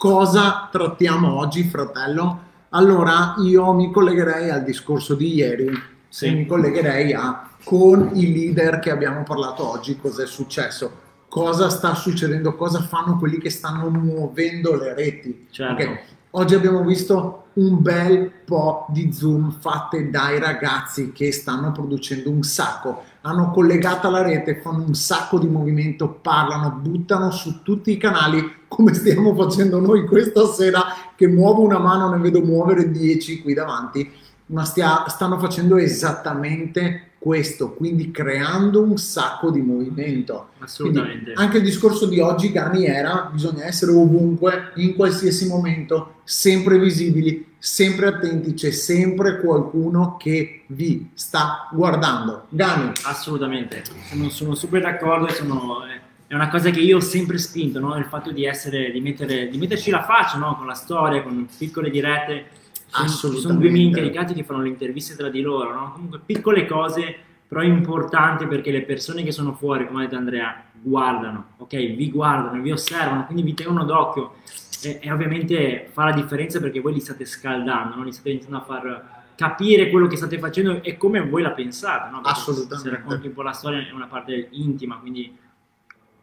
Cosa 0.00 0.68
trattiamo 0.70 1.38
oggi, 1.38 1.64
fratello? 1.64 2.42
Allora 2.68 3.34
io 3.38 3.72
mi 3.72 3.90
collegherei 3.90 4.48
al 4.48 4.62
discorso 4.62 5.16
di 5.16 5.34
ieri 5.34 5.68
sì. 6.08 6.26
e 6.26 6.30
mi 6.30 6.46
collegherei 6.46 7.12
a 7.14 7.50
con 7.64 8.12
i 8.14 8.32
leader 8.32 8.78
che 8.78 8.92
abbiamo 8.92 9.24
parlato 9.24 9.68
oggi, 9.68 9.98
cosa 9.98 10.22
è 10.22 10.26
successo, 10.26 11.00
cosa 11.26 11.68
sta 11.68 11.96
succedendo, 11.96 12.54
cosa 12.54 12.80
fanno 12.80 13.18
quelli 13.18 13.38
che 13.38 13.50
stanno 13.50 13.90
muovendo 13.90 14.76
le 14.76 14.94
reti. 14.94 15.48
Certo. 15.50 15.82
Okay. 15.82 15.98
Oggi 16.30 16.54
abbiamo 16.54 16.84
visto 16.84 17.47
un 17.58 17.82
bel 17.82 18.30
po' 18.44 18.86
di 18.88 19.12
zoom 19.12 19.50
fatte 19.58 20.10
dai 20.10 20.38
ragazzi 20.38 21.10
che 21.12 21.32
stanno 21.32 21.72
producendo 21.72 22.30
un 22.30 22.42
sacco, 22.42 23.02
hanno 23.22 23.50
collegata 23.50 24.08
la 24.08 24.22
rete, 24.22 24.60
fanno 24.60 24.84
un 24.84 24.94
sacco 24.94 25.38
di 25.38 25.48
movimento, 25.48 26.08
parlano, 26.08 26.70
buttano 26.70 27.30
su 27.30 27.62
tutti 27.62 27.90
i 27.90 27.96
canali 27.96 28.56
come 28.68 28.94
stiamo 28.94 29.34
facendo 29.34 29.80
noi 29.80 30.06
questa 30.06 30.46
sera 30.46 30.84
che 31.16 31.26
muovo 31.26 31.62
una 31.62 31.78
mano, 31.78 32.08
ne 32.10 32.18
vedo 32.18 32.40
muovere 32.40 32.90
10 32.90 33.42
qui 33.42 33.54
davanti, 33.54 34.08
ma 34.46 34.64
stia, 34.64 35.08
stanno 35.08 35.38
facendo 35.38 35.76
esattamente 35.76 37.07
questo, 37.18 37.72
quindi 37.74 38.10
creando 38.10 38.80
un 38.80 38.96
sacco 38.96 39.50
di 39.50 39.60
movimento. 39.60 40.50
Assolutamente. 40.58 41.24
Quindi 41.24 41.40
anche 41.40 41.56
il 41.58 41.64
discorso 41.64 42.06
di 42.06 42.20
oggi, 42.20 42.52
Gani, 42.52 42.86
era 42.86 43.28
bisogna 43.32 43.64
essere 43.64 43.92
ovunque, 43.92 44.72
in 44.76 44.94
qualsiasi 44.94 45.46
momento, 45.46 46.20
sempre 46.24 46.78
visibili, 46.78 47.54
sempre 47.58 48.06
attenti, 48.06 48.54
c'è 48.54 48.70
sempre 48.70 49.40
qualcuno 49.40 50.16
che 50.16 50.62
vi 50.68 51.10
sta 51.14 51.68
guardando. 51.72 52.46
Gani. 52.50 52.92
Assolutamente, 53.02 53.82
sono, 54.08 54.28
sono 54.28 54.54
super 54.54 54.80
d'accordo 54.80 55.28
sono, 55.32 55.84
è 56.28 56.34
una 56.34 56.48
cosa 56.48 56.70
che 56.70 56.80
io 56.80 56.98
ho 56.98 57.00
sempre 57.00 57.38
spinto, 57.38 57.80
no? 57.80 57.96
il 57.96 58.04
fatto 58.04 58.30
di, 58.30 58.44
essere, 58.44 58.92
di, 58.92 59.00
mettere, 59.00 59.48
di 59.48 59.58
metterci 59.58 59.90
la 59.90 60.04
faccia 60.04 60.38
no? 60.38 60.56
con 60.56 60.66
la 60.66 60.74
storia, 60.74 61.22
con 61.22 61.48
piccole 61.56 61.90
dirette 61.90 62.56
Assolutamente. 62.90 63.40
Sono 63.40 63.58
due 63.58 63.70
miei 63.70 63.86
incaricati 63.86 64.34
che 64.34 64.44
fanno 64.44 64.62
le 64.62 64.68
interviste 64.68 65.14
tra 65.16 65.28
di 65.28 65.40
loro, 65.40 65.72
no? 65.74 65.92
Comunque 65.92 66.20
piccole 66.24 66.66
cose, 66.66 67.16
però 67.46 67.62
importanti 67.62 68.46
perché 68.46 68.70
le 68.70 68.82
persone 68.82 69.22
che 69.22 69.32
sono 69.32 69.54
fuori, 69.54 69.86
come 69.86 70.00
ha 70.00 70.04
detto 70.04 70.16
Andrea, 70.16 70.64
guardano, 70.72 71.52
ok? 71.58 71.76
Vi 71.94 72.10
guardano, 72.10 72.62
vi 72.62 72.70
osservano, 72.70 73.24
quindi 73.24 73.42
vi 73.42 73.54
tengono 73.54 73.84
d'occhio. 73.84 74.34
E, 74.82 75.00
e 75.02 75.10
ovviamente 75.10 75.88
fa 75.92 76.04
la 76.04 76.12
differenza 76.12 76.60
perché 76.60 76.80
voi 76.80 76.94
li 76.94 77.00
state 77.00 77.24
scaldando, 77.24 77.96
no? 77.96 78.04
li 78.04 78.12
state 78.12 78.30
iniziando 78.30 78.58
a 78.58 78.62
far 78.62 79.16
capire 79.34 79.88
quello 79.88 80.08
che 80.08 80.16
state 80.16 80.38
facendo 80.38 80.82
e 80.82 80.96
come 80.96 81.20
voi 81.20 81.42
la 81.42 81.52
pensate, 81.52 82.10
no? 82.10 82.20
Assolutamente. 82.22 82.90
Se 82.90 82.90
racconti 82.90 83.28
un 83.28 83.34
po' 83.34 83.42
la 83.42 83.52
storia 83.52 83.86
è 83.86 83.92
una 83.92 84.06
parte 84.06 84.48
intima, 84.50 84.98
quindi... 84.98 85.36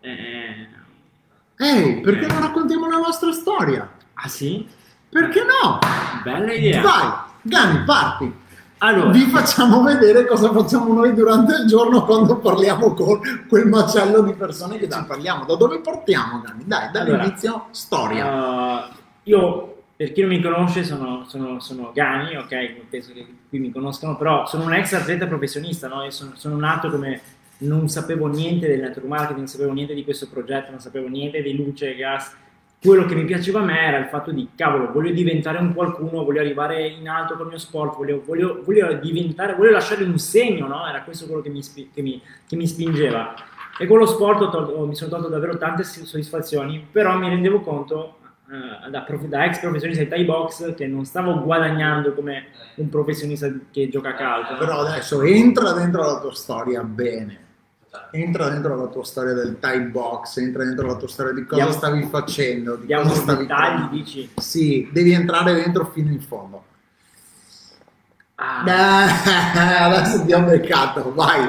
Eh, 0.01 0.67
Ehi, 1.57 2.01
perché 2.01 2.25
eh. 2.25 2.27
non 2.27 2.41
raccontiamo 2.41 2.89
la 2.89 2.97
nostra 2.97 3.31
storia? 3.31 3.89
Ah 4.15 4.27
sì? 4.27 4.67
Perché 5.15 5.43
no? 5.45 5.79
Bella 6.25 6.51
idea. 6.51 6.81
Vai, 6.81 7.09
Gani, 7.43 7.85
parti. 7.85 8.33
Allora. 8.79 9.11
Vi 9.11 9.21
facciamo 9.27 9.81
vedere 9.81 10.25
cosa 10.25 10.51
facciamo 10.51 10.93
noi 10.93 11.13
durante 11.13 11.53
il 11.61 11.67
giorno 11.67 12.03
quando 12.03 12.37
parliamo 12.39 12.93
con 12.93 13.21
quel 13.47 13.65
macello 13.65 14.23
di 14.23 14.33
persone 14.33 14.77
che 14.77 14.89
ci 14.89 15.03
parliamo. 15.07 15.45
Da 15.45 15.55
dove 15.55 15.79
partiamo, 15.79 16.41
Gani? 16.41 16.63
Dai, 16.65 16.91
dall'inizio, 16.91 17.49
allora, 17.49 17.67
storia. 17.71 18.25
Uh, 18.25 18.93
io, 19.23 19.83
per 19.95 20.11
chi 20.11 20.19
non 20.19 20.31
mi 20.31 20.41
conosce, 20.41 20.83
sono, 20.83 21.23
sono, 21.29 21.61
sono 21.61 21.91
Gani, 21.93 22.35
ok? 22.35 22.71
Penso 22.89 23.13
che 23.13 23.25
qui 23.47 23.59
mi 23.59 23.71
conoscano, 23.71 24.17
però 24.17 24.45
sono 24.45 24.65
un 24.65 24.73
ex 24.73 24.91
atleta 24.91 25.27
professionista, 25.27 25.87
no? 25.87 26.09
Sono, 26.09 26.31
sono 26.35 26.57
nato 26.57 26.91
come 26.91 27.21
non 27.59 27.87
sapevo 27.87 28.27
niente 28.27 28.67
del 28.67 28.81
network 28.81 29.07
marketing, 29.07 29.37
non 29.37 29.47
sapevo 29.47 29.71
niente 29.71 29.93
di 29.93 30.03
questo 30.03 30.27
progetto, 30.27 30.71
non 30.71 30.81
sapevo 30.81 31.07
niente 31.07 31.41
di 31.41 31.55
luce, 31.55 31.95
gas, 31.95 32.35
quello 32.85 33.05
che 33.05 33.15
mi 33.15 33.25
piaceva 33.25 33.59
a 33.59 33.63
me 33.63 33.79
era 33.79 33.97
il 33.97 34.05
fatto 34.05 34.31
di 34.31 34.49
cavolo, 34.55 34.91
voglio 34.91 35.11
diventare 35.11 35.57
un 35.57 35.73
qualcuno, 35.73 36.23
voglio 36.23 36.39
arrivare 36.39 36.87
in 36.87 37.09
alto 37.09 37.35
col 37.35 37.47
mio 37.47 37.57
sport, 37.57 37.97
voglio, 37.97 38.21
voglio, 38.25 38.61
voglio 38.63 38.93
diventare, 38.93 39.55
voglio 39.55 39.71
lasciare 39.71 40.03
un 40.03 40.17
segno, 40.17 40.67
no? 40.67 40.87
Era 40.87 41.01
questo 41.01 41.25
quello 41.25 41.41
che 41.41 41.49
mi, 41.49 41.61
che 41.93 42.01
mi, 42.01 42.21
che 42.47 42.55
mi 42.55 42.67
spingeva. 42.67 43.33
E 43.77 43.87
con 43.87 43.97
lo 43.97 44.05
sport 44.05 44.51
tolto, 44.51 44.85
mi 44.85 44.95
sono 44.95 45.09
tolto 45.09 45.27
davvero 45.27 45.57
tante 45.57 45.83
soddisfazioni, 45.83 46.87
però 46.89 47.17
mi 47.17 47.27
rendevo 47.27 47.59
conto 47.59 48.19
uh, 48.47 48.89
da, 48.89 49.01
prof, 49.01 49.23
da, 49.23 49.45
ex 49.45 49.59
professionista 49.59 50.03
di 50.03 50.09
Thai 50.09 50.23
Box 50.23 50.75
che 50.75 50.87
non 50.87 51.03
stavo 51.03 51.41
guadagnando 51.41 52.13
come 52.13 52.45
un 52.75 52.87
professionista 52.87 53.51
che 53.71 53.89
gioca 53.89 54.09
a 54.09 54.13
calcio. 54.13 54.55
Però 54.57 54.79
adesso 54.79 55.21
entra 55.23 55.73
dentro 55.73 56.05
la 56.05 56.19
tua 56.21 56.33
storia 56.33 56.83
bene 56.83 57.43
entra 58.11 58.49
dentro 58.49 58.75
la 58.75 58.87
tua 58.87 59.03
storia 59.03 59.33
del 59.33 59.57
time 59.59 59.85
box, 59.85 60.37
entra 60.37 60.63
dentro 60.63 60.87
la 60.87 60.95
tua 60.95 61.07
storia 61.07 61.33
di 61.33 61.45
cosa 61.45 61.55
Diamo, 61.55 61.71
stavi 61.71 62.03
facendo, 62.03 62.75
di 62.75 62.93
cosa 62.93 63.13
stavi 63.13 63.45
dettagli, 63.45 63.89
dici? 63.89 64.29
Sì, 64.37 64.89
devi 64.91 65.11
entrare 65.11 65.53
dentro 65.53 65.85
fino 65.85 66.11
in 66.11 66.21
fondo. 66.21 66.63
Ah. 68.37 68.63
Eh, 68.67 69.95
adesso 69.95 70.25
ti 70.25 70.33
ho 70.33 70.41
beccato, 70.43 71.13
vai. 71.13 71.41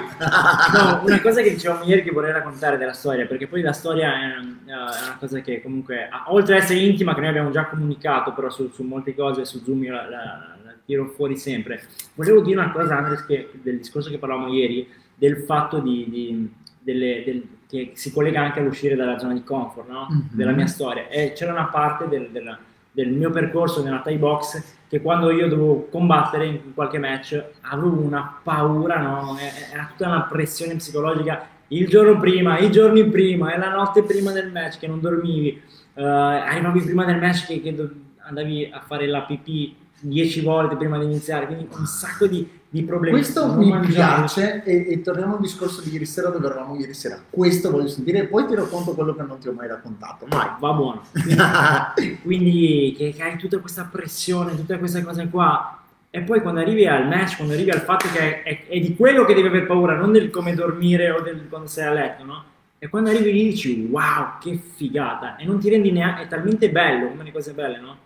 no, 0.73 1.03
una 1.05 1.21
cosa 1.21 1.43
che 1.43 1.51
dicevamo 1.51 1.83
ieri 1.83 2.05
che 2.05 2.13
vorrei 2.13 2.33
raccontare 2.33 2.77
della 2.77 2.93
storia, 2.93 3.27
perché 3.27 3.49
poi 3.49 3.61
la 3.61 3.73
storia 3.73 4.13
è, 4.15 4.71
è 4.71 4.73
una 4.73 5.17
cosa 5.19 5.41
che 5.41 5.61
comunque, 5.63 6.09
oltre 6.29 6.57
ad 6.57 6.63
essere 6.63 6.79
intima, 6.79 7.13
che 7.15 7.21
noi 7.21 7.31
abbiamo 7.31 7.51
già 7.51 7.67
comunicato, 7.67 8.33
però 8.33 8.51
su, 8.51 8.71
su 8.73 8.85
molte 8.85 9.17
cose, 9.17 9.45
su 9.45 9.63
Zoom 9.65 9.83
io 9.83 9.95
la, 9.95 10.09
la, 10.09 10.57
la, 10.63 10.75
tiro 10.85 11.09
fuori 11.09 11.37
sempre. 11.37 11.83
Volevo 12.15 12.41
dire 12.41 12.61
una 12.61 12.71
cosa, 12.71 12.97
Andres, 12.97 13.27
che, 13.27 13.51
del 13.61 13.79
discorso 13.79 14.09
che 14.09 14.19
parlavamo 14.19 14.53
ieri, 14.53 14.89
del 15.17 15.39
fatto 15.39 15.79
di, 15.79 16.07
di, 16.09 16.53
delle, 16.79 17.23
del, 17.25 17.49
che 17.69 17.93
si 17.95 18.13
collega 18.13 18.43
anche 18.43 18.61
all'uscire 18.61 18.95
dalla 18.95 19.19
zona 19.19 19.33
di 19.33 19.43
comfort 19.43 19.89
no? 19.89 20.09
mm-hmm. 20.11 20.21
della 20.31 20.53
mia 20.53 20.67
storia. 20.67 21.09
E 21.09 21.33
c'era 21.33 21.53
una 21.53 21.67
parte 21.67 22.09
del, 22.09 22.31
del, 22.31 22.57
del, 22.93 23.09
mio 23.11 23.31
percorso 23.31 23.83
nella 23.83 24.01
Thai 24.01 24.17
Box 24.17 24.75
che 24.89 25.01
quando 25.01 25.31
io 25.31 25.49
dovevo 25.49 25.89
combattere 25.91 26.47
in 26.47 26.75
qualche 26.75 26.99
match 26.99 27.43
avevo 27.63 28.01
una 28.01 28.39
paura, 28.43 29.01
no? 29.01 29.37
era 29.73 29.89
tutta 29.91 30.07
una 30.07 30.23
pressione 30.23 30.77
psicologica 30.77 31.55
il 31.69 31.89
giorno 31.89 32.19
prima, 32.21 32.59
i 32.59 32.71
giorni 32.71 33.05
prima, 33.09 33.53
e 33.53 33.59
la 33.59 33.71
notte 33.71 34.05
prima 34.05 34.31
del 34.31 34.53
match 34.53 34.79
che 34.79 34.87
non 34.87 35.01
dormivi, 35.01 35.61
uh, 35.95 36.01
arrivavi 36.01 36.81
prima 36.81 37.05
del 37.05 37.19
match 37.19 37.47
che, 37.47 37.61
che 37.61 37.75
do- 37.75 37.91
andavi 38.19 38.71
a 38.73 38.81
fare 38.87 39.07
la 39.07 39.23
pipì 39.23 39.75
dieci 40.01 40.41
volte 40.41 40.77
prima 40.77 40.99
di 40.99 41.05
iniziare, 41.05 41.47
quindi 41.47 41.69
un 41.71 41.87
sacco 41.87 42.27
di 42.27 42.49
di 42.77 42.83
problemi. 42.83 43.17
Questo 43.17 43.55
mi 43.55 43.71
mangiare. 43.71 43.93
piace 43.95 44.63
e, 44.65 44.93
e, 44.93 45.01
torniamo 45.01 45.37
al 45.37 45.41
discorso 45.41 45.81
di 45.81 45.91
ieri 45.93 46.05
sera 46.05 46.29
dove 46.29 46.47
eravamo 46.47 46.77
ieri 46.77 46.95
sera. 46.95 47.19
Questo 47.29 47.71
voglio 47.71 47.89
sentire 47.89 48.21
e 48.21 48.27
poi 48.27 48.47
ti 48.47 48.55
racconto 48.55 48.93
quello 48.93 49.15
che 49.15 49.23
non 49.23 49.39
ti 49.39 49.49
ho 49.49 49.53
mai 49.53 49.69
raccontato. 49.69 50.27
Vai. 50.29 50.51
Va 50.59 50.73
buono. 50.73 51.03
Quindi, 52.23 52.95
che, 52.97 53.13
che, 53.13 53.23
hai 53.23 53.37
tutta 53.39 53.59
questa 53.59 53.89
pressione, 53.91 54.55
tutte 54.55 54.79
queste 54.79 55.03
cose 55.03 55.29
qua. 55.29 55.81
E 56.11 56.21
poi 56.23 56.41
quando 56.41 56.61
arrivi 56.61 56.87
al 56.87 57.07
match, 57.09 57.37
quando 57.37 57.55
arrivi 57.55 57.71
al 57.71 57.81
fatto 57.81 58.09
che 58.11 58.43
è, 58.43 58.67
è 58.69 58.79
di 58.79 58.95
quello 58.95 59.25
che 59.25 59.35
devi 59.35 59.49
aver 59.49 59.67
paura, 59.67 59.97
non 59.97 60.13
del 60.13 60.31
come 60.31 60.55
dormire 60.55 61.11
o 61.11 61.21
del 61.21 61.47
quando 61.49 61.69
sei 61.69 61.85
a 61.85 61.93
letto, 61.93 62.25
no? 62.25 62.45
E 62.79 62.89
quando 62.89 63.11
arrivi 63.11 63.33
lì 63.33 63.45
dici 63.51 63.87
wow, 63.91 64.39
che 64.41 64.59
figata! 64.77 65.37
E 65.37 65.45
non 65.45 65.59
ti 65.59 65.69
rendi 65.69 65.91
neanche, 65.93 66.23
è 66.23 66.29
talmente 66.29 66.71
bello, 66.71 67.09
come 67.09 67.25
le 67.25 67.33
cose 67.33 67.53
belle, 67.53 67.79
no? 67.79 67.97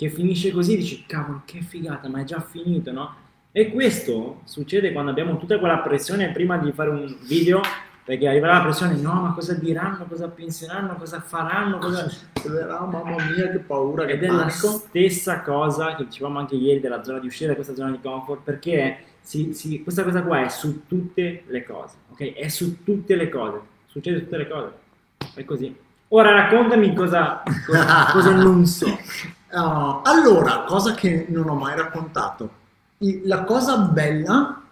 Che 0.00 0.08
finisce 0.08 0.50
così 0.50 0.78
dici 0.78 1.04
cavolo, 1.06 1.42
che 1.44 1.60
figata, 1.60 2.08
ma 2.08 2.22
è 2.22 2.24
già 2.24 2.40
finito, 2.40 2.90
no? 2.90 3.14
E 3.52 3.70
questo 3.70 4.40
succede 4.44 4.92
quando 4.92 5.10
abbiamo 5.10 5.36
tutta 5.36 5.58
quella 5.58 5.80
pressione 5.80 6.30
prima 6.30 6.56
di 6.56 6.72
fare 6.72 6.88
un 6.88 7.16
video, 7.26 7.60
perché 8.02 8.26
arriverà 8.26 8.54
la 8.54 8.62
pressione, 8.62 8.94
no, 8.94 9.12
ma 9.12 9.34
cosa 9.34 9.52
diranno, 9.52 10.06
cosa 10.06 10.28
penseranno, 10.28 10.96
cosa 10.96 11.20
faranno, 11.20 11.76
cosa 11.76 12.08
succederà, 12.08 12.80
mamma 12.80 13.22
mia, 13.24 13.50
che 13.50 13.58
paura, 13.58 14.06
che 14.06 14.12
Ed 14.12 14.22
è 14.22 14.28
la 14.28 14.48
stessa 14.48 15.42
cosa 15.42 15.94
che 15.96 16.06
dicevamo 16.06 16.38
anche 16.38 16.54
ieri 16.54 16.80
della 16.80 17.02
zona 17.02 17.18
di 17.18 17.26
uscire 17.26 17.48
da 17.48 17.54
questa 17.54 17.74
zona 17.74 17.90
di 17.90 18.00
comfort, 18.00 18.40
perché 18.42 19.00
si, 19.20 19.52
si, 19.52 19.82
questa 19.82 20.02
cosa 20.02 20.22
qua 20.22 20.46
è 20.46 20.48
su 20.48 20.86
tutte 20.86 21.42
le 21.46 21.62
cose, 21.62 21.96
ok? 22.12 22.32
È 22.32 22.48
su 22.48 22.82
tutte 22.84 23.16
le 23.16 23.28
cose, 23.28 23.60
succede 23.84 24.16
su 24.16 24.24
tutte 24.24 24.38
le 24.38 24.48
cose, 24.48 24.72
è 25.34 25.44
così. 25.44 25.76
Ora 26.08 26.32
raccontami 26.32 26.94
cosa, 26.94 27.42
cosa, 27.66 28.06
cosa 28.10 28.34
non 28.34 28.64
so. 28.64 28.86
Uh, 29.52 30.00
allora, 30.04 30.64
cosa 30.66 30.94
che 30.94 31.26
non 31.28 31.48
ho 31.48 31.54
mai 31.54 31.76
raccontato 31.76 32.58
la 33.24 33.44
cosa 33.44 33.78
bella 33.78 34.62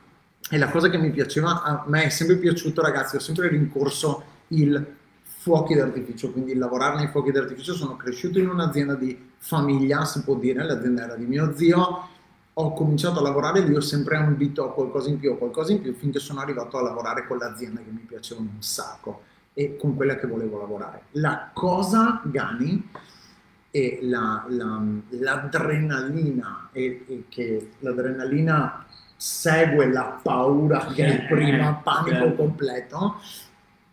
e 0.51 0.59
la 0.59 0.69
cosa 0.69 0.91
che 0.91 0.99
mi 0.99 1.11
piaceva, 1.11 1.63
a 1.63 1.85
me 1.87 2.05
è 2.05 2.09
sempre 2.11 2.37
piaciuto 2.37 2.83
ragazzi, 2.83 3.17
ho 3.17 3.21
sempre 3.21 3.49
rincorso 3.49 4.23
il 4.49 4.87
fuochi 5.23 5.75
d'artificio, 5.75 6.31
quindi 6.33 6.55
lavorare 6.55 6.97
nei 6.97 7.09
fuochi 7.09 7.31
d'artificio, 7.31 7.73
sono 7.73 7.97
cresciuto 7.97 8.39
in 8.39 8.49
un'azienda 8.49 8.95
di 8.95 9.31
famiglia, 9.39 10.05
si 10.05 10.23
può 10.23 10.35
dire, 10.35 10.63
l'azienda 10.63 11.05
era 11.05 11.15
di 11.17 11.25
mio 11.25 11.55
zio, 11.57 12.09
ho 12.53 12.73
cominciato 12.75 13.21
a 13.21 13.23
lavorare 13.23 13.61
lì, 13.61 13.75
ho 13.75 13.81
sempre 13.81 14.17
ambito 14.17 14.65
a 14.65 14.73
qualcosa 14.73 15.09
in 15.09 15.19
più, 15.19 15.33
a 15.33 15.37
qualcosa 15.37 15.73
in 15.73 15.81
più, 15.81 15.95
finché 15.95 16.19
sono 16.19 16.41
arrivato 16.41 16.77
a 16.77 16.83
lavorare 16.83 17.27
con 17.27 17.39
l'azienda 17.39 17.81
che 17.81 17.91
mi 17.91 18.05
piaceva 18.07 18.41
un 18.41 18.61
sacco 18.61 19.23
e 19.55 19.77
con 19.77 19.97
quella 19.97 20.17
che 20.17 20.27
volevo 20.27 20.59
lavorare. 20.59 21.03
La 21.13 21.51
cosa, 21.53 22.21
Gani, 22.25 22.91
e 23.71 23.99
la, 24.03 24.45
la, 24.49 24.83
l'adrenalina 25.11 26.69
e, 26.73 27.05
e, 27.07 27.25
che 27.29 27.71
l'adrenalina 27.81 28.87
segue 29.17 29.91
la 29.93 30.21
paura 30.23 30.87
che 30.87 31.05
è 31.05 31.13
il 31.15 31.27
prima 31.27 31.75
panico 31.75 32.35
completo 32.35 33.21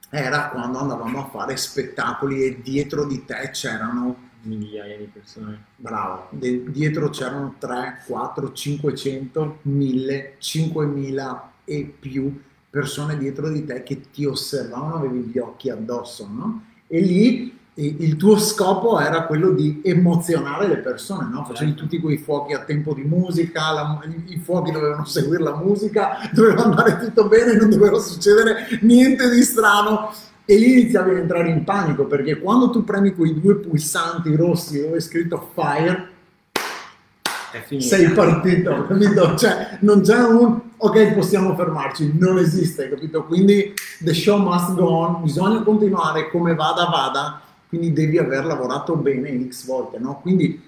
era 0.09 0.49
quando 0.49 0.79
andavamo 0.79 1.25
a 1.25 1.29
fare 1.29 1.57
spettacoli 1.57 2.43
e 2.43 2.61
dietro 2.61 3.05
di 3.05 3.25
te 3.25 3.49
c'erano 3.51 4.25
migliaia 4.45 4.97
di 4.97 5.09
persone. 5.11 5.65
Bravo, 5.75 6.27
De- 6.31 6.63
dietro 6.71 7.09
c'erano 7.09 7.55
3, 7.57 8.03
4, 8.05 8.53
500, 8.53 9.59
1000, 9.63 10.35
5000 10.37 11.51
e 11.65 11.95
più 11.99 12.41
persone 12.69 13.17
dietro 13.17 13.49
di 13.49 13.65
te 13.65 13.83
che 13.83 14.09
ti 14.11 14.25
osservavano, 14.25 14.95
avevi 14.95 15.31
gli 15.31 15.37
occhi 15.37 15.69
addosso, 15.69 16.27
no? 16.31 16.65
E 16.87 16.99
lì 16.99 17.54
il 17.77 18.15
tuo 18.15 18.37
scopo 18.37 18.99
era 18.99 19.23
quello 19.23 19.51
di 19.51 19.81
emozionare 19.83 20.67
le 20.67 20.77
persone, 20.77 21.27
no? 21.29 21.43
Facevi 21.43 21.71
certo. 21.71 21.83
tutti 21.83 21.99
quei 21.99 22.17
fuochi 22.17 22.53
a 22.53 22.59
tempo 22.59 22.93
di 22.93 23.03
musica, 23.03 23.71
la, 23.71 23.99
i 24.27 24.37
fuochi 24.37 24.71
dovevano 24.71 25.03
seguire 25.03 25.43
la 25.43 25.55
musica, 25.55 26.29
doveva 26.31 26.63
andare 26.63 26.99
tutto 26.99 27.27
bene, 27.27 27.55
non 27.55 27.69
doveva 27.69 27.99
succedere 27.99 28.67
niente 28.81 29.29
di 29.29 29.41
strano 29.41 30.13
e 30.45 30.57
lì 30.57 30.71
iniziavi 30.79 31.09
ad 31.09 31.17
entrare 31.17 31.49
in 31.49 31.63
panico 31.63 32.05
perché 32.05 32.39
quando 32.39 32.69
tu 32.69 32.83
premi 32.83 33.13
quei 33.13 33.39
due 33.39 33.55
pulsanti 33.55 34.35
rossi 34.35 34.81
dove 34.81 34.97
è 34.97 35.01
scritto 35.01 35.49
fire 35.53 36.13
sei 37.79 38.09
partito, 38.09 38.85
capito? 38.87 39.35
Cioè, 39.35 39.77
non 39.81 40.01
c'è 40.01 40.19
un 40.19 40.59
ok, 40.77 41.13
possiamo 41.13 41.55
fermarci, 41.55 42.17
non 42.17 42.37
esiste, 42.37 42.89
capito? 42.89 43.23
Quindi 43.23 43.73
the 44.03 44.13
show 44.13 44.37
must 44.37 44.73
go 44.75 44.87
on, 44.87 45.23
bisogna 45.23 45.61
continuare 45.61 46.29
come 46.29 46.53
vada 46.53 46.85
vada, 46.85 47.41
quindi 47.77 47.93
devi 47.93 48.17
aver 48.17 48.45
lavorato 48.45 48.95
bene 48.95 49.47
x 49.49 49.65
volte, 49.65 49.99
no? 49.99 50.19
Quindi 50.21 50.61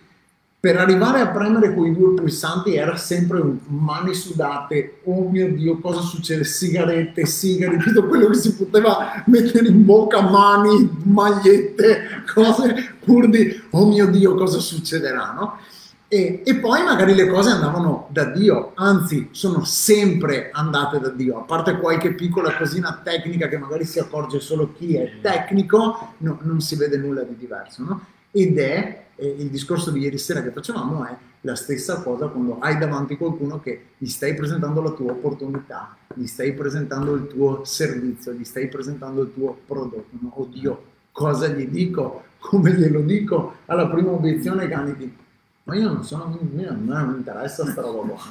per 0.60 0.76
arrivare 0.76 1.22
a 1.22 1.28
premere 1.28 1.74
quei 1.74 1.94
due 1.94 2.16
pulsanti 2.16 2.76
era 2.76 2.98
sempre 2.98 3.40
un 3.40 3.58
mani 3.68 4.14
sudate, 4.14 5.00
oh 5.04 5.30
mio 5.30 5.54
Dio, 5.54 5.78
cosa 5.80 6.02
succede? 6.02 6.44
Sigarette, 6.44 7.26
sigari, 7.26 7.78
tutto 7.78 8.06
quello 8.08 8.28
che 8.28 8.36
si 8.36 8.56
poteva 8.56 9.24
mettere 9.28 9.68
in 9.68 9.86
bocca, 9.86 10.22
mani, 10.22 10.90
magliette, 11.04 12.24
cose 12.34 12.96
pur 13.04 13.30
di, 13.30 13.62
oh 13.70 13.88
mio 13.88 14.08
Dio, 14.08 14.36
cosa 14.36 14.60
succederà, 14.60 15.32
no? 15.32 15.60
E, 16.10 16.42
e, 16.46 16.56
poi 16.56 16.84
magari 16.84 17.14
le 17.14 17.28
cose 17.28 17.50
andavano 17.50 18.08
da 18.12 18.32
Dio, 18.32 18.72
anzi 18.76 19.28
sono 19.32 19.66
sempre 19.66 20.52
andate 20.54 21.00
da 21.00 21.10
Dio, 21.10 21.40
a 21.40 21.42
parte 21.42 21.78
qualche 21.80 22.14
piccola 22.14 22.56
cosina 22.56 23.02
tecnica 23.04 23.50
che 23.50 23.58
magari 23.58 23.84
si 23.84 24.00
accorge 24.00 24.40
solo 24.40 24.72
chi 24.72 24.96
è 24.96 25.20
tecnico, 25.22 26.14
no, 26.20 26.40
non 26.44 26.62
si 26.62 26.78
vede 26.78 26.96
nulla 26.96 27.24
di 27.24 27.36
diverso. 27.36 27.84
No? 27.84 28.06
Ed 28.32 28.58
è 28.58 29.04
eh, 29.16 29.36
il 29.38 29.50
discorso 29.50 29.92
di 29.92 30.00
ieri 30.00 30.18
sera 30.18 30.42
che 30.42 30.52
facevamo 30.52 31.06
è 31.06 31.14
la 31.42 31.56
stessa 31.56 32.02
cosa 32.02 32.28
quando 32.28 32.58
hai 32.60 32.78
davanti 32.78 33.18
qualcuno 33.18 33.60
che 33.60 33.88
gli 33.98 34.08
stai 34.08 34.34
presentando 34.34 34.82
la 34.82 34.92
tua 34.92 35.12
opportunità, 35.12 35.94
gli 36.14 36.26
stai 36.26 36.54
presentando 36.54 37.16
il 37.16 37.28
tuo 37.28 37.66
servizio, 37.66 38.32
gli 38.32 38.46
stai 38.46 38.70
presentando 38.70 39.24
il 39.24 39.34
tuo 39.34 39.58
prodotto. 39.66 40.08
No? 40.22 40.32
Oddio, 40.36 40.84
cosa 41.12 41.48
gli 41.48 41.68
dico? 41.68 42.24
Come 42.40 42.72
glielo 42.72 43.02
dico? 43.02 43.56
Alla 43.66 43.90
prima 43.90 44.12
obiezione 44.12 44.70
Caniti 44.70 45.26
ma 45.68 45.76
io 45.76 45.92
non 45.92 46.04
sono, 46.06 46.40
io 46.56 46.72
non 46.72 47.10
mi 47.10 47.18
interessa 47.18 47.66
sta 47.66 47.82
roba 47.82 48.14
qua, 48.14 48.22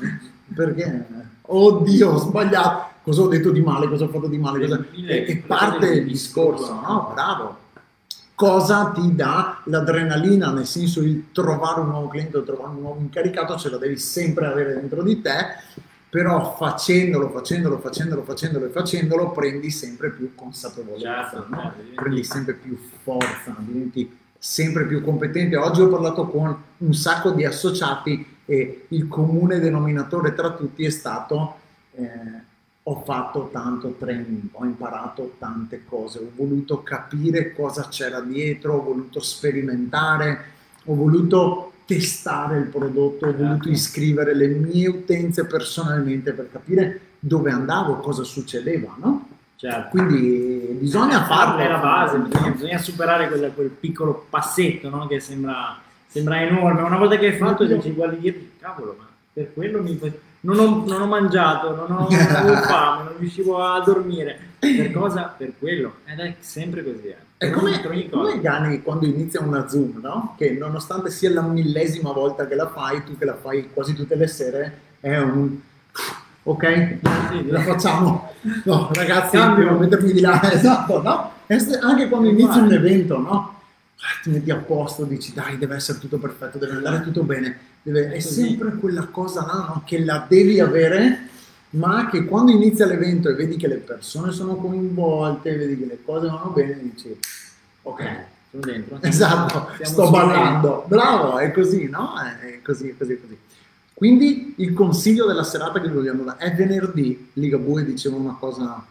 perché, 0.55 1.07
oddio, 1.43 2.11
ho 2.13 2.17
sbagliato, 2.17 2.95
cosa 3.03 3.23
ho 3.23 3.29
detto 3.29 3.51
di 3.51 3.61
male, 3.61 3.89
cosa 3.89 4.05
ho 4.05 4.09
fatto 4.09 4.27
di 4.27 4.39
male, 4.39 4.59
cosa... 4.59 4.83
e, 5.07 5.27
e 5.29 5.37
parte 5.47 5.87
il 5.87 6.07
discorso, 6.07 6.73
no? 6.73 7.11
Bravo. 7.13 7.65
Cosa 8.35 8.91
ti 8.95 9.15
dà 9.15 9.61
l'adrenalina, 9.65 10.51
nel 10.51 10.67
senso 10.67 11.01
di 11.03 11.29
trovare 11.31 11.81
un 11.81 11.89
nuovo 11.89 12.09
cliente 12.09 12.39
o 12.39 12.43
trovare 12.43 12.71
un 12.71 12.81
nuovo 12.81 13.01
incaricato, 13.01 13.57
ce 13.59 13.69
lo 13.69 13.77
devi 13.77 13.99
sempre 13.99 14.47
avere 14.47 14.73
dentro 14.73 15.03
di 15.03 15.21
te, 15.21 15.57
però 16.09 16.57
facendolo, 16.57 17.29
facendolo, 17.29 17.79
facendolo, 17.79 18.23
facendolo 18.23 18.65
e 18.65 18.71
facendolo, 18.71 19.31
prendi 19.33 19.71
sempre 19.71 20.11
più 20.11 20.35
consapevolezza, 20.35 21.31
certo, 21.31 21.47
no? 21.51 21.61
certo, 21.61 21.83
prendi 21.95 22.25
sempre 22.25 22.55
più 22.55 22.79
forza, 23.03 23.55
diventi 23.59 24.25
sempre 24.47 24.87
più 24.87 25.03
competente. 25.03 25.57
Oggi 25.57 25.81
ho 25.81 25.89
parlato 25.89 26.29
con 26.29 26.57
un 26.77 26.95
sacco 26.95 27.33
di 27.33 27.45
associati 27.45 28.25
e 28.45 28.85
il 28.89 29.09
comune 29.09 29.59
denominatore 29.59 30.35
tra 30.35 30.53
tutti 30.53 30.85
è 30.85 30.91
stato 30.91 31.57
eh, 31.97 32.45
ho 32.85 33.03
fatto 33.05 33.49
tanto 33.53 33.97
training, 33.99 34.43
ho 34.53 34.65
imparato 34.65 35.35
tante 35.41 35.83
cose, 35.85 36.21
ho 36.21 36.31
voluto 36.33 36.85
capire 36.85 37.53
cosa 37.55 37.89
c'era 37.89 38.21
dietro, 38.21 38.75
ho 38.75 38.83
voluto 38.85 39.19
sperimentare, 39.19 40.45
ho 40.85 40.95
voluto 40.95 41.73
testare 41.85 42.59
il 42.59 42.67
prodotto, 42.67 43.27
ho 43.27 43.33
voluto 43.33 43.65
certo. 43.65 43.69
iscrivere 43.71 44.33
le 44.33 44.47
mie 44.47 44.87
utenze 44.87 45.45
personalmente 45.47 46.33
per 46.33 46.53
capire 46.53 47.01
dove 47.19 47.51
andavo, 47.51 47.97
cosa 47.97 48.23
succedeva, 48.23 48.95
no? 48.97 49.29
Certo. 49.57 49.89
Quindi 49.89 50.77
bisogna 50.79 51.25
farlo. 51.25 51.63
È 51.63 51.69
la 51.69 51.79
base, 51.79 52.19
bisogna, 52.19 52.51
bisogna 52.51 52.79
superare 52.79 53.29
quel, 53.29 53.53
quel, 53.55 53.69
piccolo 53.71 54.27
passetto 54.29 54.91
no? 54.91 55.07
che 55.07 55.19
sembra, 55.19 55.79
sembra, 56.07 56.43
enorme. 56.43 56.83
Una 56.83 56.99
volta 56.99 57.17
che 57.17 57.27
hai 57.27 57.37
fatto, 57.37 57.65
io... 57.65 57.81
ci 57.81 57.93
guardi 57.93 58.19
dietro, 58.19 58.43
cavolo, 58.61 58.97
ma 58.99 59.07
per 59.33 59.55
quello 59.55 59.83
mi... 59.83 59.99
non, 60.41 60.59
ho, 60.59 60.85
non 60.87 61.01
ho 61.01 61.07
mangiato, 61.07 61.75
non 61.75 61.91
ho, 61.91 62.07
non 62.09 62.57
fame, 62.63 63.05
non 63.05 63.15
riuscivo 63.19 63.63
a 63.63 63.81
dormire. 63.81 64.39
Per 64.59 64.93
cosa? 64.93 65.35
Per 65.37 65.53
quello. 65.59 65.95
Ed 66.05 66.21
è 66.21 66.37
sempre 66.41 66.85
così. 66.85 67.07
Eh. 67.07 67.25
È 67.39 67.51
come, 67.51 67.81
come 68.11 68.41
Gani 68.41 68.83
quando 68.83 69.07
inizia 69.07 69.41
una 69.41 69.69
Zoom, 69.69 70.01
no? 70.03 70.35
Che 70.37 70.51
nonostante 70.51 71.11
sia 71.11 71.31
la 71.31 71.43
millesima 71.43 72.13
volta 72.13 72.47
che 72.47 72.55
la 72.55 72.69
fai, 72.69 73.05
tu 73.05 73.17
che 73.17 73.25
la 73.25 73.37
fai 73.37 73.71
quasi 73.73 73.95
tutte 73.95 74.17
le 74.17 74.27
sere, 74.27 74.81
è 75.01 75.17
un 75.19 75.61
ok? 76.47 76.99
Sì, 77.31 77.47
la 77.49 77.61
facciamo. 77.61 78.33
No, 78.65 78.89
ragazzi, 78.93 79.37
devo 79.37 79.79
mettermi 79.79 80.13
di 80.13 80.21
là, 80.21 80.41
esatto, 80.53 81.03
no? 81.03 81.33
Anche 81.81 82.09
quando 82.09 82.29
inizi 82.29 82.59
un 82.59 82.73
evento, 82.73 83.19
no? 83.19 83.55
Ah, 83.99 84.21
ti 84.23 84.31
metti 84.31 84.51
a 84.51 84.57
posto, 84.57 85.05
dici 85.05 85.33
dai, 85.35 85.59
deve 85.59 85.77
essere 85.77 85.99
tutto 85.99 86.19
perfetto, 86.19 86.59
deve 86.59 86.75
andare 86.77 87.03
tutto 87.03 87.23
bene. 87.23 87.59
Deve... 87.83 88.13
È 88.13 88.21
sempre 88.21 88.77
quella 88.77 89.07
cosa 89.07 89.45
là, 89.45 89.65
no? 89.69 89.83
Che 89.85 90.05
la 90.05 90.25
devi 90.29 90.61
avere, 90.61 91.29
ma 91.71 92.09
che 92.09 92.25
quando 92.25 92.53
inizia 92.53 92.87
l'evento 92.87 93.29
e 93.29 93.35
vedi 93.35 93.57
che 93.57 93.67
le 93.67 93.77
persone 93.77 94.31
sono 94.33 94.55
coinvolte, 94.57 95.57
vedi 95.57 95.79
che 95.79 95.87
le 95.87 95.99
cose 96.05 96.27
vanno 96.27 96.53
bene, 96.55 96.79
dici 96.81 97.19
ok. 97.83 98.03
Sono 98.51 98.63
dentro. 98.63 98.99
Esatto, 99.03 99.71
sto 99.83 100.11
ballando. 100.11 100.85
Bravo, 100.87 101.39
è 101.39 101.51
così, 101.51 101.89
no? 101.89 102.15
È 102.21 102.61
così, 102.63 102.95
così, 102.97 103.21
così. 103.21 103.37
Quindi 103.97 104.53
il 104.59 104.75
consiglio 104.75 105.25
della 105.25 105.43
serata 105.43 105.81
che 105.81 105.89
vi 105.89 105.95
vogliamo 105.95 106.23
dare 106.23 106.37
è 106.37 106.55
venerdì. 106.55 107.31
Ligabue 107.33 107.83
diceva 107.83 108.17
una 108.17 108.37
cosa 108.39 108.85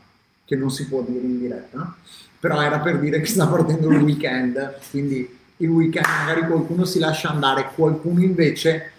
che 0.44 0.56
non 0.56 0.72
si 0.72 0.88
può 0.88 1.04
dire 1.07 1.24
in 1.24 1.38
diretta, 1.38 1.96
però 2.40 2.60
era 2.60 2.80
per 2.80 3.00
dire 3.00 3.19
che 3.19 3.28
sta 3.28 3.46
partendo 3.46 3.92
il 3.92 4.02
weekend, 4.02 4.80
quindi 4.90 5.38
il 5.57 5.69
weekend 5.69 6.07
magari 6.07 6.48
qualcuno 6.48 6.86
si 6.86 6.98
lascia 6.98 7.30
andare, 7.30 7.69
qualcuno 7.75 8.24
invece, 8.24 8.94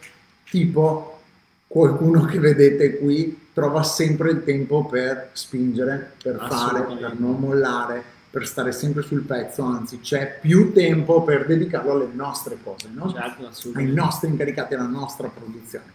tipo 0.49 1.23
qualcuno 1.67 2.25
che 2.25 2.39
vedete 2.39 2.99
qui, 2.99 3.49
trova 3.53 3.83
sempre 3.83 4.31
il 4.31 4.45
tempo 4.45 4.87
per 4.87 5.31
spingere, 5.33 6.13
per 6.23 6.47
fare, 6.49 6.83
per 6.83 7.19
non 7.19 7.35
mollare, 7.41 8.05
per 8.37 8.47
stare 8.47 8.71
sempre 8.71 9.01
sul 9.01 9.23
pezzo, 9.23 9.63
anzi 9.63 10.01
c'è 10.01 10.39
più 10.39 10.75
tempo 10.75 11.23
per 11.23 11.47
dedicarlo 11.47 11.93
alle 11.93 12.09
nostre 12.13 12.59
cose, 12.63 12.91
no? 12.93 13.11
certo, 13.11 13.49
ai 13.77 13.91
nostri 13.91 14.29
incaricati, 14.29 14.75
alla 14.75 14.85
nostra 14.85 15.29
produzione. 15.29 15.87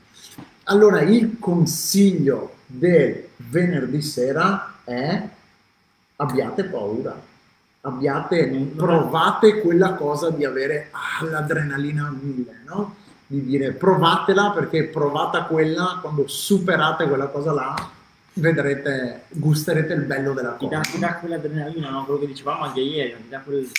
Allora 0.63 1.01
il 1.01 1.38
consiglio 1.38 2.55
del 2.65 3.27
venerdì 3.36 4.01
sera 4.01 4.77
è 4.83 5.21
abbiate 6.15 6.63
paura, 6.63 7.15
abbiate, 7.81 8.48
provate 8.75 9.62
quella 9.62 9.93
cosa 9.93 10.31
di 10.31 10.43
avere 10.43 10.89
ah, 10.89 11.24
l'adrenalina 11.24 12.07
a 12.07 12.10
mille, 12.10 12.62
no? 12.65 12.95
Di 13.27 13.45
dire 13.45 13.74
provatela 13.74 14.50
perché 14.50 14.86
provata 14.86 15.43
quella, 15.43 16.00
quando 16.01 16.27
superate 16.27 17.07
quella 17.07 17.27
cosa 17.27 17.53
là, 17.53 17.89
vedrete, 18.34 19.24
gusterete 19.30 19.94
il 19.94 20.04
bello 20.04 20.34
della 20.34 20.52
cosa. 20.54 20.80
Ti 20.80 21.00
dà, 21.00 21.16
quell'adrenalina, 21.16 21.90
no? 21.90 22.06
quello 22.06 22.20
che 22.22 22.28
dicevamo 22.28 22.64
anche 22.64 22.82
ieri, 22.82 23.16
ti 23.16 23.30
dà 23.30 23.40
quel... 23.40 23.70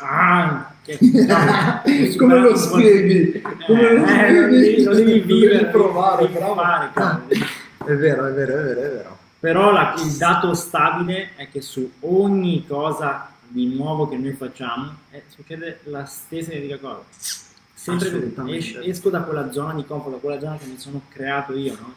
Ah, 0.00 0.72
che, 0.82 0.98
come 2.18 2.38
lo 2.40 2.56
spieghi? 2.56 3.40
Come 3.66 3.92
lo 3.92 4.04
eh, 4.04 4.08
spieghi? 4.08 4.82
lo 4.82 4.94
devi 4.94 5.20
vivere, 5.20 5.66
provare, 5.66 6.26
devi 6.26 6.44
fare, 6.44 6.90
è 7.84 7.94
vero, 7.94 8.26
è 8.26 8.32
vero, 8.32 8.58
è 8.58 8.62
vero, 8.62 8.80
è 8.80 8.90
vero. 8.90 9.18
Però 9.38 9.70
la, 9.70 9.94
il 9.98 10.12
dato 10.16 10.54
stabile 10.54 11.30
è 11.36 11.48
che 11.50 11.60
su 11.60 11.92
ogni 12.00 12.64
cosa 12.66 13.30
di 13.46 13.72
nuovo 13.74 14.08
che 14.08 14.16
noi 14.16 14.32
facciamo 14.32 14.96
eh, 15.10 15.22
succede 15.28 15.80
la 15.84 16.04
stessa 16.06 16.52
identica 16.52 16.78
cosa. 16.78 17.04
Sempre 17.74 18.32
es- 18.56 18.78
esco 18.82 19.10
da 19.10 19.20
quella 19.20 19.52
zona 19.52 19.74
di 19.74 19.84
comfort, 19.84 20.14
da 20.14 20.20
quella 20.20 20.40
zona 20.40 20.56
che 20.56 20.64
mi 20.64 20.78
sono 20.78 21.02
creato 21.08 21.54
io, 21.54 21.76
no? 21.78 21.94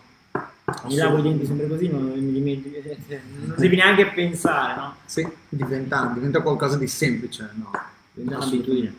Mi 0.86 0.96
lavo 0.96 1.18
i 1.18 1.22
denti 1.22 1.46
sempre 1.46 1.68
così, 1.68 1.88
non, 1.90 2.04
mi 2.04 2.32
dimentico, 2.32 2.76
eh, 2.76 2.98
eh, 3.08 3.22
non 3.46 3.56
devi 3.60 3.76
neanche 3.76 4.08
pensare, 4.08 4.76
no? 4.76 4.96
Sì, 5.06 5.28
diventa, 5.50 6.12
diventa 6.14 6.42
qualcosa 6.42 6.78
di 6.78 6.88
semplice, 6.88 7.50
no? 7.56 7.72
Diventa 8.14 8.46
un'abitudine. 8.46 8.94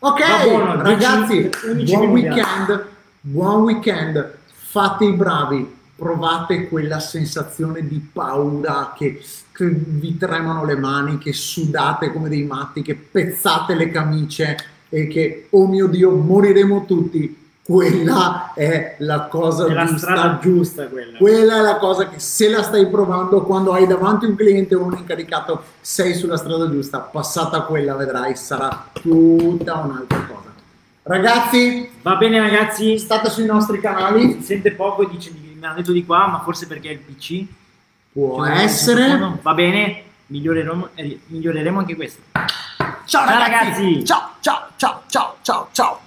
Ok, 0.00 0.48
buono, 0.48 0.82
ragazzi, 0.82 1.50
buon 1.84 2.08
weekend, 2.10 2.86
buon 3.20 3.62
weekend, 3.62 4.34
fate 4.46 5.04
i 5.04 5.12
bravi, 5.12 5.76
provate 5.96 6.68
quella 6.68 7.00
sensazione 7.00 7.86
di 7.86 7.98
paura 8.12 8.94
che, 8.96 9.20
che 9.50 9.66
vi 9.66 10.16
tremano 10.16 10.64
le 10.64 10.76
mani, 10.76 11.18
che 11.18 11.32
sudate 11.32 12.12
come 12.12 12.28
dei 12.28 12.44
matti, 12.44 12.82
che 12.82 12.94
pezzate 12.94 13.74
le 13.74 13.90
camicie, 13.90 14.56
e 14.88 15.06
che, 15.08 15.48
oh 15.50 15.66
mio 15.66 15.86
Dio, 15.86 16.12
moriremo 16.12 16.84
tutti, 16.86 17.47
quella 17.68 18.52
è 18.54 18.94
la 19.00 19.26
cosa 19.26 19.66
È 19.66 19.72
la 19.74 20.38
giusta. 20.40 20.86
quella. 20.86 21.18
Quella 21.18 21.56
è 21.58 21.60
la 21.60 21.76
cosa 21.76 22.08
che 22.08 22.18
se 22.18 22.48
la 22.48 22.62
stai 22.62 22.86
provando 22.88 23.42
quando 23.42 23.74
hai 23.74 23.86
davanti 23.86 24.24
un 24.24 24.34
cliente 24.36 24.74
o 24.74 24.84
un 24.84 24.96
incaricato, 24.96 25.62
sei 25.82 26.14
sulla 26.14 26.38
strada 26.38 26.70
giusta. 26.70 27.00
Passata 27.00 27.60
quella, 27.64 27.94
vedrai, 27.94 28.34
sarà 28.36 28.86
tutta 28.92 29.74
un'altra 29.74 30.18
cosa. 30.26 30.46
Ragazzi, 31.02 31.90
Va 32.00 32.16
bene 32.16 32.40
ragazzi, 32.40 32.96
state 32.96 33.28
sui 33.28 33.44
nostri 33.44 33.80
canali. 33.80 34.38
si 34.40 34.42
sente 34.46 34.72
poco, 34.72 35.04
dice, 35.04 35.30
mi 35.32 35.58
hanno 35.62 35.74
detto 35.76 35.92
di 35.92 36.06
qua, 36.06 36.26
ma 36.26 36.40
forse 36.40 36.66
perché 36.66 36.88
è 36.88 36.92
il 36.92 37.00
PC. 37.00 37.44
Può 38.12 38.46
Cioè, 38.46 38.62
essere. 38.62 39.38
Va 39.42 39.52
bene, 39.52 40.04
miglioreremo, 40.28 40.88
eh, 40.94 41.20
miglioreremo 41.26 41.78
anche 41.80 41.94
questo. 41.96 42.22
Ciao 43.04 43.26
ragazzi. 43.26 44.02
Ciao, 44.06 44.30
ciao, 44.40 44.68
ciao, 44.76 45.02
ciao, 45.06 45.34
ciao, 45.42 45.68
ciao. 45.72 46.00